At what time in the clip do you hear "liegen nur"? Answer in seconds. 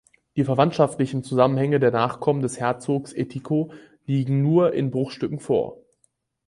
4.07-4.73